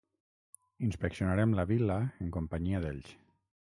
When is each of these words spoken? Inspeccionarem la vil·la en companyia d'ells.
Inspeccionarem 0.87 1.55
la 1.59 1.69
vil·la 1.75 2.01
en 2.27 2.35
companyia 2.41 2.85
d'ells. 2.89 3.19